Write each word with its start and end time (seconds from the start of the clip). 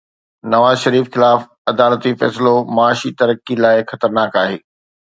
نواز 0.53 0.75
شريف 0.83 1.05
خلاف 1.15 1.39
عدالتي 1.69 2.11
فيصلو 2.19 2.55
معاشي 2.75 3.09
ترقي 3.19 3.55
لاءِ 3.63 3.77
خطرناڪ 3.91 4.43
آهي 4.45 4.61